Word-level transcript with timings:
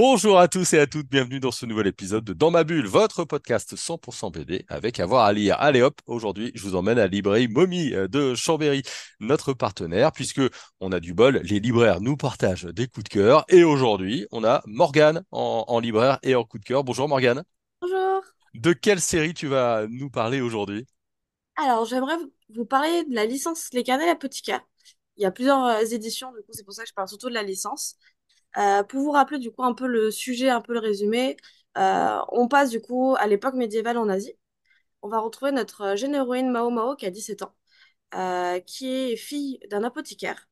Bonjour 0.00 0.38
à 0.38 0.46
tous 0.46 0.74
et 0.74 0.78
à 0.78 0.86
toutes, 0.86 1.08
bienvenue 1.08 1.40
dans 1.40 1.50
ce 1.50 1.66
nouvel 1.66 1.88
épisode 1.88 2.22
de 2.22 2.32
Dans 2.32 2.52
ma 2.52 2.62
bulle, 2.62 2.86
votre 2.86 3.24
podcast 3.24 3.74
100% 3.74 4.30
BD 4.30 4.64
avec 4.68 5.00
avoir 5.00 5.24
à 5.24 5.32
lire. 5.32 5.56
Allez 5.58 5.82
hop, 5.82 6.00
aujourd'hui 6.06 6.52
je 6.54 6.62
vous 6.62 6.76
emmène 6.76 6.98
à 6.98 7.02
la 7.02 7.06
librairie 7.08 7.48
Momie 7.48 7.90
de 7.90 8.36
Chambéry, 8.36 8.84
notre 9.18 9.54
partenaire, 9.54 10.12
puisque 10.12 10.40
on 10.78 10.92
a 10.92 11.00
du 11.00 11.14
bol, 11.14 11.40
les 11.42 11.58
libraires 11.58 12.00
nous 12.00 12.16
partagent 12.16 12.66
des 12.66 12.86
coups 12.86 13.02
de 13.02 13.08
cœur 13.08 13.44
et 13.48 13.64
aujourd'hui 13.64 14.24
on 14.30 14.44
a 14.44 14.62
Morgane 14.66 15.24
en, 15.32 15.80
libraire 15.80 16.20
et 16.22 16.36
en 16.36 16.44
coup 16.44 16.60
de 16.60 16.64
cœur. 16.64 16.84
Bonjour 16.84 17.08
Morgane. 17.08 17.42
Bonjour. 17.82 18.22
De 18.54 18.72
quelle 18.74 19.00
série 19.00 19.34
tu 19.34 19.48
vas 19.48 19.88
nous 19.88 20.10
parler 20.10 20.40
aujourd'hui? 20.40 20.86
Alors 21.56 21.86
j'aimerais 21.86 22.18
vous 22.54 22.66
parler 22.66 23.02
de 23.02 23.16
la 23.16 23.26
licence 23.26 23.70
Les 23.72 23.82
Carnets 23.82 24.06
l'Apothicaire. 24.06 24.60
Il 25.16 25.24
y 25.24 25.26
a 25.26 25.32
plusieurs 25.32 25.64
euh, 25.64 25.84
éditions, 25.86 26.30
du 26.30 26.42
coup 26.44 26.52
c'est 26.52 26.62
pour 26.62 26.72
ça 26.72 26.84
que 26.84 26.88
je 26.88 26.94
parle 26.94 27.08
surtout 27.08 27.30
de 27.30 27.34
la 27.34 27.42
licence. 27.42 27.96
Euh, 28.56 28.82
pour 28.82 29.00
vous 29.02 29.10
rappeler 29.12 29.38
du 29.38 29.50
coup 29.50 29.62
un 29.62 29.74
peu 29.74 29.86
le 29.86 30.10
sujet, 30.10 30.48
un 30.48 30.60
peu 30.60 30.72
le 30.72 30.80
résumé, 30.80 31.36
euh, 31.76 32.18
on 32.32 32.48
passe 32.48 32.70
du 32.70 32.80
coup 32.80 33.14
à 33.18 33.26
l'époque 33.26 33.54
médiévale 33.54 33.98
en 33.98 34.08
Asie. 34.08 34.34
On 35.02 35.08
va 35.08 35.20
retrouver 35.20 35.52
notre 35.52 35.96
jeune 35.96 36.14
héroïne 36.14 36.50
Mao 36.50 36.70
Mao 36.70 36.96
qui 36.96 37.06
a 37.06 37.10
17 37.10 37.42
ans, 37.42 37.54
euh, 38.14 38.60
qui 38.60 38.88
est 38.88 39.16
fille 39.16 39.60
d'un 39.70 39.84
apothicaire. 39.84 40.48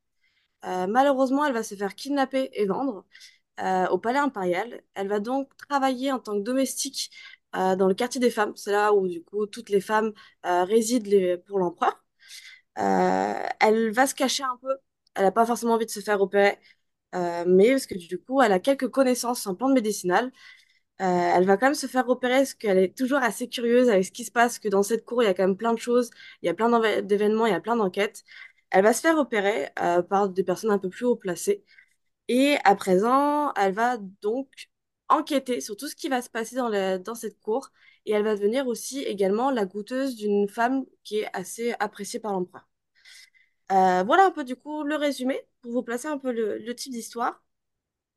malheureusement, 0.63 1.45
elle 1.45 1.53
va 1.53 1.63
se 1.63 1.75
faire 1.75 1.95
kidnapper 1.95 2.49
et 2.53 2.65
vendre 2.65 3.05
au 3.91 3.97
palais 3.99 4.19
impérial. 4.19 4.83
Elle 4.95 5.07
va 5.09 5.19
donc 5.19 5.55
travailler 5.57 6.11
en 6.11 6.19
tant 6.19 6.33
que 6.37 6.43
domestique 6.43 7.11
dans 7.53 7.87
le 7.87 7.93
quartier 7.95 8.21
des 8.21 8.31
femmes. 8.31 8.55
C'est 8.55 8.71
là 8.71 8.93
où 8.93 9.07
du 9.07 9.23
coup 9.23 9.45
toutes 9.47 9.69
les 9.69 9.81
femmes 9.81 10.13
résident 10.43 11.37
pour 11.47 11.59
l'empereur. 11.59 12.03
elle 12.75 13.91
va 13.91 14.07
se 14.07 14.15
cacher 14.15 14.43
un 14.43 14.57
peu. 14.61 14.75
Elle 15.15 15.23
n'a 15.23 15.31
pas 15.31 15.45
forcément 15.45 15.73
envie 15.73 15.85
de 15.85 15.91
se 15.91 15.99
faire 16.01 16.21
opérer. 16.21 16.59
Euh, 17.15 17.45
mais 17.47 17.71
parce 17.71 17.85
que 17.85 17.95
du 17.95 18.19
coup, 18.19 18.41
elle 18.41 18.51
a 18.51 18.59
quelques 18.59 18.89
connaissances 18.89 19.47
en 19.47 19.55
plantes 19.55 19.73
médicinales. 19.73 20.31
Euh, 21.01 21.05
elle 21.35 21.45
va 21.45 21.57
quand 21.57 21.67
même 21.67 21.75
se 21.75 21.87
faire 21.87 22.07
repérer 22.07 22.37
parce 22.39 22.53
qu'elle 22.55 22.77
est 22.79 22.97
toujours 22.97 23.19
assez 23.19 23.49
curieuse 23.49 23.89
avec 23.89 24.05
ce 24.05 24.11
qui 24.11 24.25
se 24.25 24.31
passe, 24.31 24.59
que 24.59 24.69
dans 24.69 24.83
cette 24.83 25.05
cour, 25.05 25.23
il 25.23 25.27
y 25.27 25.29
a 25.29 25.33
quand 25.35 25.47
même 25.47 25.57
plein 25.57 25.73
de 25.73 25.79
choses, 25.79 26.09
il 26.41 26.47
y 26.47 26.49
a 26.49 26.53
plein 26.55 26.69
d'événements, 27.03 27.45
il 27.45 27.51
y 27.53 27.55
a 27.55 27.61
plein 27.61 27.75
d'enquêtes. 27.75 28.23
Elle 28.71 28.83
va 28.83 28.93
se 28.93 29.01
faire 29.01 29.17
repérer 29.17 29.69
euh, 29.79 30.01
par 30.03 30.29
des 30.29 30.43
personnes 30.43 30.71
un 30.71 30.79
peu 30.79 30.89
plus 30.89 31.05
haut 31.05 31.15
placées. 31.15 31.63
Et 32.29 32.57
à 32.65 32.75
présent, 32.75 33.53
elle 33.55 33.73
va 33.73 33.97
donc 34.21 34.49
enquêter 35.09 35.61
sur 35.61 35.77
tout 35.77 35.87
ce 35.87 35.95
qui 35.95 36.09
va 36.09 36.21
se 36.21 36.29
passer 36.29 36.55
dans, 36.57 36.99
dans 36.99 37.15
cette 37.15 37.39
cour. 37.41 37.71
Et 38.05 38.13
elle 38.13 38.23
va 38.23 38.35
devenir 38.35 38.67
aussi 38.67 39.03
également 39.03 39.51
la 39.51 39.65
goûteuse 39.65 40.15
d'une 40.15 40.49
femme 40.49 40.85
qui 41.03 41.19
est 41.19 41.29
assez 41.33 41.75
appréciée 41.79 42.19
par 42.19 42.33
l'empereur. 42.33 42.67
Euh, 43.71 44.03
voilà 44.03 44.25
un 44.27 44.31
peu 44.31 44.43
du 44.45 44.55
coup 44.55 44.83
le 44.83 44.95
résumé 44.95 45.41
pour 45.61 45.71
vous 45.71 45.83
placer 45.83 46.07
un 46.07 46.17
peu 46.17 46.31
le, 46.31 46.73
type 46.75 46.93
d'histoire. 46.93 47.43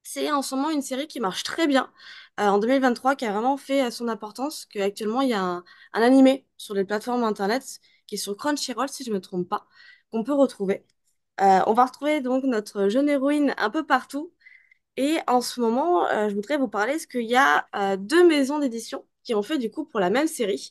C'est 0.02 0.30
en 0.32 0.42
ce 0.42 0.54
moment 0.54 0.70
une 0.70 0.82
série 0.82 1.08
qui 1.08 1.20
marche 1.20 1.44
très 1.44 1.66
bien 1.66 1.92
euh, 2.40 2.48
en 2.48 2.58
2023, 2.58 3.16
qui 3.16 3.26
a 3.26 3.32
vraiment 3.32 3.56
fait 3.56 3.90
son 3.90 4.08
importance, 4.08 4.66
qu'actuellement 4.66 5.22
il 5.22 5.30
y 5.30 5.34
a 5.34 5.42
un, 5.42 5.64
animé 5.94 6.46
sur 6.56 6.74
les 6.74 6.84
plateformes 6.84 7.24
internet 7.24 7.80
qui 8.06 8.16
est 8.16 8.18
sur 8.18 8.36
Crunchyroll 8.36 8.88
si 8.88 9.04
je 9.04 9.10
ne 9.10 9.16
me 9.16 9.20
trompe 9.20 9.48
pas, 9.48 9.66
qu'on 10.12 10.24
peut 10.24 10.34
retrouver. 10.34 10.86
Euh, 11.40 11.60
on 11.66 11.74
va 11.74 11.86
retrouver 11.86 12.20
donc 12.22 12.44
notre 12.44 12.88
jeune 12.88 13.08
héroïne 13.08 13.54
un 13.58 13.70
peu 13.70 13.86
partout. 13.86 14.32
Et 14.96 15.18
en 15.28 15.40
ce 15.42 15.60
moment, 15.60 16.06
je 16.28 16.34
voudrais 16.34 16.58
vous 16.58 16.68
parler 16.68 16.94
parce 16.94 17.06
qu'il 17.06 17.22
y 17.22 17.36
a 17.36 17.66
deux 17.98 18.26
maisons 18.28 18.58
d'édition 18.58 19.06
qui 19.24 19.34
ont 19.34 19.42
fait 19.42 19.58
du 19.58 19.70
coup 19.70 19.84
pour 19.86 20.00
la 20.00 20.10
même 20.10 20.26
série. 20.28 20.70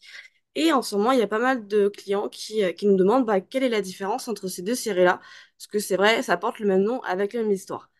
Et 0.55 0.71
en 0.73 0.81
ce 0.81 0.95
moment, 0.95 1.11
il 1.11 1.19
y 1.19 1.21
a 1.21 1.27
pas 1.27 1.39
mal 1.39 1.67
de 1.67 1.87
clients 1.89 2.27
qui, 2.29 2.63
euh, 2.63 2.71
qui 2.73 2.87
nous 2.87 2.95
demandent 2.97 3.25
bah, 3.25 3.39
quelle 3.41 3.63
est 3.63 3.69
la 3.69 3.81
différence 3.81 4.27
entre 4.27 4.47
ces 4.47 4.61
deux 4.61 4.75
séries-là? 4.75 5.19
Parce 5.57 5.67
que 5.67 5.79
c'est 5.79 5.95
vrai, 5.97 6.21
ça 6.23 6.37
porte 6.37 6.59
le 6.59 6.67
même 6.67 6.81
nom 6.83 7.01
avec 7.03 7.33
la 7.33 7.41
même 7.43 7.51
histoire. 7.51 7.91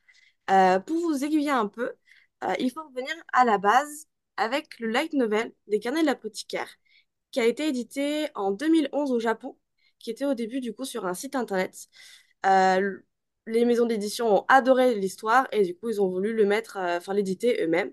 Euh, 0.52 0.80
pour 0.80 0.98
vous 1.00 1.24
aiguiller 1.26 1.52
un 1.52 1.68
peu, 1.68 1.94
euh, 2.44 2.56
il 2.60 2.72
faut 2.72 2.84
revenir 2.84 3.14
à 3.34 3.46
la 3.46 3.58
base 3.58 4.08
avec 4.38 4.80
le 4.80 4.90
light 4.90 5.14
novel 5.14 5.54
des 5.68 5.80
carnets 5.80 6.02
de 6.02 6.08
l'apothicaire, 6.08 6.70
qui 7.32 7.40
a 7.42 7.46
été 7.46 7.68
édité 7.70 8.30
en 8.36 8.52
2011 8.52 9.12
au 9.12 9.20
Japon, 9.20 9.58
qui 10.00 10.12
était 10.12 10.26
au 10.26 10.34
début 10.36 10.62
du 10.62 10.74
coup 10.74 10.86
sur 10.86 11.06
un 11.08 11.14
site 11.16 11.36
internet. 11.36 11.90
les 13.48 13.66
maisons 13.66 13.86
d'édition 13.86 14.38
ont 14.42 14.46
adoré 14.48 14.96
l'histoire 14.96 15.48
et 15.52 15.64
du 15.64 15.76
coup 15.76 15.90
ils 15.90 16.02
ont 16.02 16.08
voulu 16.10 16.34
le 16.34 16.46
mettre, 16.46 16.78
enfin 16.78 17.14
l'éditer 17.14 17.64
eux-mêmes. 17.64 17.92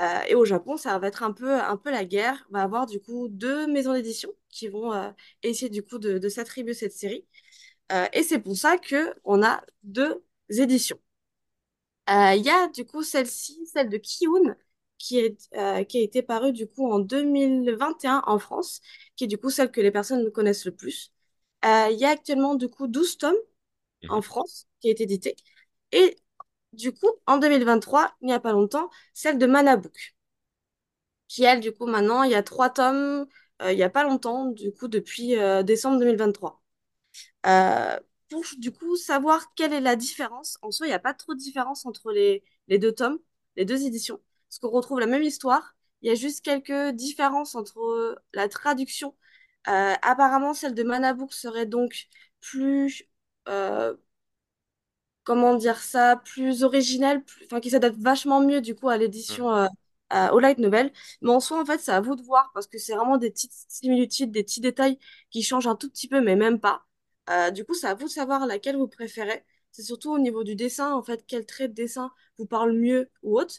Euh, 0.00 0.20
et 0.28 0.34
au 0.34 0.44
Japon, 0.44 0.76
ça 0.76 0.98
va 0.98 1.08
être 1.08 1.22
un 1.22 1.32
peu, 1.32 1.54
un 1.54 1.76
peu 1.76 1.90
la 1.90 2.04
guerre. 2.04 2.46
On 2.50 2.54
va 2.54 2.62
avoir 2.62 2.86
du 2.86 3.00
coup 3.00 3.28
deux 3.28 3.66
maisons 3.66 3.94
d'édition 3.94 4.30
qui 4.50 4.68
vont 4.68 4.92
euh, 4.92 5.10
essayer 5.42 5.70
du 5.70 5.82
coup 5.82 5.98
de, 5.98 6.28
s'attribuer 6.28 6.74
cette 6.74 6.92
série. 6.92 7.26
Euh, 7.92 8.06
et 8.12 8.22
c'est 8.22 8.40
pour 8.40 8.56
ça 8.56 8.78
que 8.78 9.14
on 9.24 9.42
a 9.42 9.62
deux 9.84 10.24
éditions. 10.50 10.98
Il 12.08 12.42
y 12.44 12.50
a 12.50 12.68
du 12.68 12.84
coup 12.86 13.02
celle-ci, 13.02 13.66
celle 13.66 13.88
de 13.88 13.96
Kiyun, 13.96 14.56
qui, 14.98 15.18
est, 15.18 15.36
qui 15.86 15.98
a 15.98 16.00
été 16.00 16.22
parue 16.22 16.52
du 16.52 16.66
coup 16.68 16.90
en 16.90 17.00
2021 17.00 18.22
en 18.26 18.38
France, 18.38 18.80
qui 19.16 19.24
est 19.24 19.26
du 19.26 19.38
coup 19.38 19.50
celle 19.50 19.70
que 19.70 19.80
les 19.80 19.90
personnes 19.90 20.30
connaissent 20.30 20.66
le 20.66 20.74
plus. 20.74 21.12
Il 21.64 21.96
y 21.98 22.04
a 22.04 22.10
actuellement 22.10 22.54
du 22.54 22.68
coup 22.68 22.86
12 22.86 23.18
tomes 23.18 23.36
en 24.08 24.16
mhm. 24.16 24.22
France 24.22 24.68
qui 24.80 24.88
a 24.88 24.92
été 24.92 25.04
édité. 25.04 25.36
Et 25.92 26.16
du 26.76 26.92
coup, 26.92 27.08
en 27.26 27.38
2023, 27.38 28.14
il 28.22 28.26
n'y 28.26 28.32
a 28.32 28.40
pas 28.40 28.52
longtemps, 28.52 28.90
celle 29.14 29.38
de 29.38 29.46
Manabook, 29.46 30.14
qui 31.28 31.44
elle, 31.44 31.60
du 31.60 31.72
coup, 31.72 31.86
maintenant, 31.86 32.22
il 32.22 32.30
y 32.32 32.34
a 32.34 32.42
trois 32.42 32.70
tomes, 32.70 33.26
euh, 33.62 33.72
il 33.72 33.76
n'y 33.76 33.82
a 33.82 33.90
pas 33.90 34.04
longtemps, 34.04 34.46
du 34.46 34.72
coup, 34.72 34.88
depuis 34.88 35.36
euh, 35.36 35.62
décembre 35.62 35.98
2023. 35.98 36.62
Euh, 37.46 37.98
pour, 38.30 38.42
du 38.58 38.72
coup, 38.72 38.96
savoir 38.96 39.54
quelle 39.54 39.72
est 39.72 39.80
la 39.80 39.96
différence, 39.96 40.58
en 40.62 40.70
soi, 40.70 40.86
il 40.86 40.90
n'y 40.90 40.94
a 40.94 40.98
pas 41.00 41.14
trop 41.14 41.34
de 41.34 41.38
différence 41.40 41.86
entre 41.86 42.12
les, 42.12 42.44
les 42.68 42.78
deux 42.78 42.92
tomes, 42.92 43.18
les 43.56 43.64
deux 43.64 43.86
éditions, 43.86 44.20
parce 44.48 44.58
qu'on 44.60 44.70
retrouve 44.70 45.00
la 45.00 45.06
même 45.06 45.22
histoire, 45.22 45.74
il 46.02 46.08
y 46.08 46.12
a 46.12 46.14
juste 46.14 46.44
quelques 46.44 46.94
différences 46.94 47.54
entre 47.54 48.20
la 48.34 48.48
traduction. 48.48 49.16
apparemment, 49.64 50.54
celle 50.54 50.74
de 50.74 50.82
Manabook 50.82 51.32
serait 51.32 51.66
donc 51.66 52.08
plus 52.40 53.08
comment 55.26 55.56
dire 55.56 55.78
ça, 55.78 56.16
plus 56.24 56.64
original, 56.64 57.22
enfin 57.44 57.60
qui 57.60 57.70
s'adapte 57.70 57.98
vachement 57.98 58.40
mieux 58.40 58.60
du 58.62 58.74
coup 58.76 58.88
à 58.88 58.96
l'édition 58.96 59.50
mm. 59.50 59.68
euh, 60.14 60.30
au 60.30 60.38
light 60.38 60.58
novel. 60.58 60.92
Mais 61.20 61.30
en 61.30 61.40
soi, 61.40 61.60
en 61.60 61.66
fait, 61.66 61.78
c'est 61.80 61.92
à 61.92 62.00
vous 62.00 62.16
de 62.16 62.22
voir 62.22 62.50
parce 62.54 62.66
que 62.68 62.78
c'est 62.78 62.94
vraiment 62.94 63.18
des 63.18 63.30
petites 63.30 63.52
similitudes, 63.68 64.30
des 64.30 64.44
petits 64.44 64.60
détails 64.60 64.98
qui 65.30 65.42
changent 65.42 65.66
un 65.66 65.76
tout 65.76 65.90
petit 65.90 66.08
peu, 66.08 66.20
mais 66.20 66.36
même 66.36 66.60
pas. 66.60 66.84
Euh, 67.30 67.50
du 67.50 67.64
coup, 67.64 67.74
c'est 67.74 67.88
à 67.88 67.94
vous 67.94 68.06
de 68.06 68.10
savoir 68.10 68.46
laquelle 68.46 68.76
vous 68.76 68.88
préférez. 68.88 69.44
C'est 69.72 69.82
surtout 69.82 70.12
au 70.12 70.18
niveau 70.18 70.44
du 70.44 70.54
dessin, 70.56 70.92
en 70.94 71.02
fait, 71.02 71.24
quel 71.26 71.44
trait 71.44 71.68
de 71.68 71.74
dessin 71.74 72.12
vous 72.38 72.46
parle 72.46 72.72
mieux 72.72 73.10
ou 73.22 73.38
autre. 73.38 73.56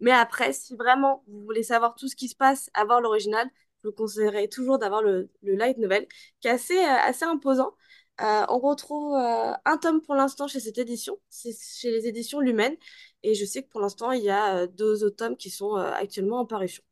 Mais 0.00 0.12
après, 0.12 0.52
si 0.52 0.76
vraiment 0.76 1.24
vous 1.28 1.42
voulez 1.42 1.62
savoir 1.62 1.94
tout 1.96 2.08
ce 2.08 2.16
qui 2.16 2.28
se 2.28 2.36
passe, 2.36 2.70
avoir 2.74 3.00
l'original, 3.00 3.48
je 3.82 3.88
vous 3.88 3.94
conseillerais 3.94 4.48
toujours 4.48 4.78
d'avoir 4.78 5.02
le, 5.02 5.30
light 5.42 5.78
novel, 5.78 6.06
qui 6.40 6.48
est 6.48 6.50
assez, 6.52 6.78
euh, 6.78 6.96
assez 7.04 7.24
imposant. 7.24 7.74
Euh, 8.20 8.44
on 8.50 8.58
retrouve 8.58 9.14
euh, 9.14 9.52
un 9.64 9.78
tome 9.78 10.02
pour 10.02 10.14
l'instant 10.14 10.46
chez 10.46 10.60
cette 10.60 10.76
édition, 10.76 11.18
c'est 11.30 11.52
chez 11.58 11.90
les 11.90 12.06
éditions 12.06 12.40
Lumen. 12.40 12.76
Et 13.22 13.34
je 13.34 13.44
sais 13.46 13.62
que 13.62 13.68
pour 13.70 13.80
l'instant, 13.80 14.12
il 14.12 14.22
y 14.22 14.30
a 14.30 14.56
euh, 14.56 14.66
deux 14.66 15.04
autres 15.04 15.16
tomes 15.16 15.36
qui 15.36 15.50
sont 15.50 15.74
actuellement 15.76 16.40
en 16.40 16.46
parution. 16.46 16.82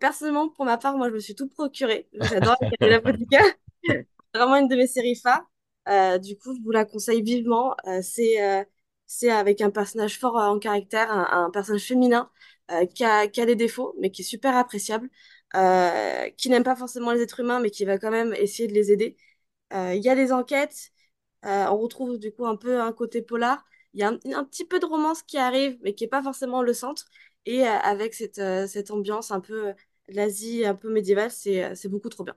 personnellement, 0.00 0.48
pour 0.48 0.64
ma 0.64 0.78
part, 0.78 0.96
moi, 0.96 1.08
je 1.10 1.14
me 1.14 1.20
suis 1.20 1.34
tout 1.34 1.48
procuré. 1.48 2.08
J'adore 2.12 2.56
la 2.80 3.00
C'est 3.84 4.06
vraiment 4.34 4.56
une 4.56 4.68
de 4.68 4.76
mes 4.76 4.86
séries 4.86 5.16
phares. 5.16 5.44
du 6.20 6.36
coup, 6.38 6.54
je 6.56 6.62
vous 6.62 6.70
la 6.72 6.84
conseille 6.84 7.22
vivement. 7.22 7.76
c'est 8.02 8.66
c'est 9.08 9.30
avec 9.30 9.60
un 9.60 9.70
personnage 9.70 10.18
fort 10.18 10.36
en 10.36 10.58
caractère, 10.58 11.10
un, 11.12 11.50
personnage 11.50 11.84
féminin 11.86 12.30
qui 12.94 13.04
a, 13.04 13.28
qui, 13.28 13.40
a, 13.40 13.46
des 13.46 13.54
défauts, 13.56 13.94
mais 14.00 14.10
qui 14.10 14.22
est 14.22 14.24
super 14.24 14.56
appréciable, 14.56 15.08
qui 16.36 16.48
n'aime 16.50 16.64
pas 16.64 16.76
forcément 16.76 17.12
les 17.12 17.22
êtres 17.22 17.40
humains, 17.40 17.60
mais 17.60 17.70
qui 17.70 17.84
va 17.84 17.98
quand 17.98 18.10
même 18.10 18.34
essayer 18.34 18.68
de 18.68 18.74
les 18.74 18.90
aider. 18.92 19.16
Euh, 19.72 19.94
il 19.94 20.02
y 20.02 20.08
a 20.08 20.14
des 20.14 20.32
enquêtes, 20.32 20.90
euh, 21.44 21.66
on 21.66 21.78
retrouve 21.78 22.18
du 22.18 22.32
coup 22.32 22.46
un 22.46 22.56
peu 22.56 22.80
un 22.80 22.92
côté 22.92 23.22
polar. 23.22 23.64
Il 23.94 24.00
y 24.00 24.02
a 24.04 24.08
un, 24.08 24.44
petit 24.44 24.66
peu 24.66 24.78
de 24.78 24.86
romance 24.86 25.22
qui 25.22 25.38
arrive, 25.38 25.78
mais 25.82 25.94
qui 25.94 26.04
n'est 26.04 26.08
pas 26.10 26.22
forcément 26.22 26.62
le 26.62 26.74
centre. 26.74 27.06
Et 27.46 27.66
euh, 27.66 27.70
avec 27.70 28.14
cette, 28.14 28.40
cette 28.68 28.90
ambiance 28.90 29.30
un 29.30 29.40
peu 29.40 29.72
l'Asie, 30.08 30.64
un 30.66 30.74
peu 30.74 30.90
médiévale, 30.90 31.30
c'est 31.30 31.88
beaucoup 31.88 32.10
trop 32.10 32.24
bien. 32.24 32.36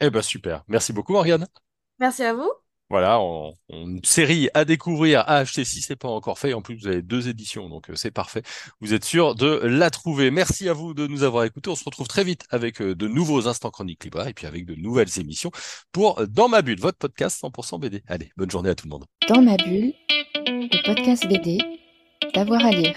Eh 0.00 0.10
ben 0.10 0.22
super. 0.22 0.64
Merci 0.68 0.92
beaucoup, 0.92 1.12
Morgane. 1.12 1.46
Merci 1.98 2.24
à 2.24 2.34
vous. 2.34 2.63
Voilà, 2.94 3.18
une 3.70 4.04
série 4.04 4.48
à 4.54 4.64
découvrir, 4.64 5.22
à 5.22 5.38
acheter 5.38 5.64
si 5.64 5.80
c'est 5.82 5.96
pas 5.96 6.06
encore 6.06 6.38
fait. 6.38 6.54
En 6.54 6.62
plus, 6.62 6.76
vous 6.76 6.86
avez 6.86 7.02
deux 7.02 7.28
éditions, 7.28 7.68
donc 7.68 7.90
euh, 7.90 7.96
c'est 7.96 8.12
parfait. 8.12 8.44
Vous 8.80 8.94
êtes 8.94 9.04
sûr 9.04 9.34
de 9.34 9.48
la 9.64 9.90
trouver. 9.90 10.30
Merci 10.30 10.68
à 10.68 10.74
vous 10.74 10.94
de 10.94 11.08
nous 11.08 11.24
avoir 11.24 11.42
écoutés. 11.42 11.70
On 11.70 11.74
se 11.74 11.82
retrouve 11.82 12.06
très 12.06 12.22
vite 12.22 12.44
avec 12.50 12.80
euh, 12.80 12.94
de 12.94 13.08
nouveaux 13.08 13.48
instants 13.48 13.72
chroniques 13.72 14.04
libres 14.04 14.24
et 14.28 14.32
puis 14.32 14.46
avec 14.46 14.64
de 14.64 14.76
nouvelles 14.76 15.08
émissions 15.18 15.50
pour 15.90 16.20
euh, 16.20 16.26
Dans 16.28 16.48
ma 16.48 16.62
bulle, 16.62 16.78
votre 16.78 16.98
podcast 16.98 17.42
100% 17.42 17.80
BD. 17.80 18.04
Allez, 18.06 18.30
bonne 18.36 18.52
journée 18.52 18.70
à 18.70 18.76
tout 18.76 18.86
le 18.86 18.90
monde. 18.90 19.06
Dans 19.28 19.42
ma 19.42 19.56
bulle, 19.56 19.92
le 20.46 20.86
podcast 20.86 21.26
BD, 21.26 21.58
d'avoir 22.32 22.64
à 22.64 22.70
lire. 22.70 22.94